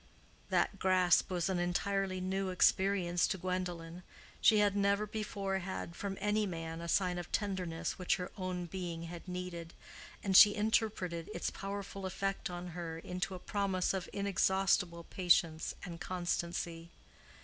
That 0.49 0.79
grasp 0.79 1.29
was 1.29 1.47
an 1.47 1.59
entirely 1.59 2.19
new 2.19 2.49
experience 2.49 3.27
to 3.27 3.37
Gwendolen: 3.37 4.01
she 4.41 4.57
had 4.57 4.75
never 4.75 5.05
before 5.05 5.59
had 5.59 5.95
from 5.95 6.17
any 6.19 6.47
man 6.47 6.81
a 6.81 6.87
sign 6.87 7.19
of 7.19 7.31
tenderness 7.31 7.99
which 7.99 8.15
her 8.15 8.31
own 8.35 8.65
being 8.65 9.03
had 9.03 9.27
needed, 9.27 9.75
and 10.23 10.35
she 10.35 10.55
interpreted 10.55 11.29
its 11.35 11.51
powerful 11.51 12.07
effect 12.07 12.49
on 12.49 12.69
her 12.69 12.97
into 12.97 13.35
a 13.35 13.39
promise 13.39 13.93
of 13.93 14.09
inexhaustible 14.11 15.03
patience 15.03 15.75
and 15.85 16.01
constancy. 16.01 16.89